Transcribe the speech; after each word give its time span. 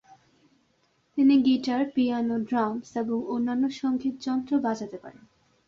তিনি 1.17 1.35
guitar, 1.41 1.81
piano, 1.95 2.35
drums 2.39 2.89
এবং 2.95 3.17
অন্যান্য 3.27 3.63
সংগীত 3.81 4.15
যন্ত্র 4.21 4.51
বাজাতে 4.59 4.97
পারেন। 4.97 5.23